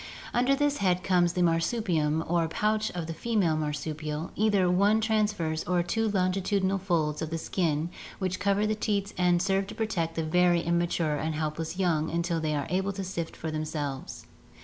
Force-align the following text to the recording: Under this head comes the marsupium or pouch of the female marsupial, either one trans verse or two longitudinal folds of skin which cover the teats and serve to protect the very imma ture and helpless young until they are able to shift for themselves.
Under 0.33 0.55
this 0.55 0.77
head 0.77 1.03
comes 1.03 1.33
the 1.33 1.43
marsupium 1.43 2.25
or 2.27 2.47
pouch 2.47 2.89
of 2.95 3.05
the 3.05 3.13
female 3.13 3.55
marsupial, 3.55 4.31
either 4.35 4.67
one 4.67 4.99
trans 4.99 5.31
verse 5.31 5.63
or 5.65 5.83
two 5.83 6.09
longitudinal 6.09 6.79
folds 6.79 7.21
of 7.21 7.39
skin 7.39 7.91
which 8.17 8.39
cover 8.39 8.65
the 8.65 8.73
teats 8.73 9.13
and 9.15 9.39
serve 9.43 9.67
to 9.67 9.75
protect 9.75 10.15
the 10.15 10.23
very 10.23 10.61
imma 10.65 10.87
ture 10.87 11.17
and 11.17 11.35
helpless 11.35 11.77
young 11.77 12.09
until 12.09 12.39
they 12.39 12.55
are 12.55 12.65
able 12.71 12.93
to 12.93 13.03
shift 13.03 13.35
for 13.35 13.51
themselves. 13.51 14.25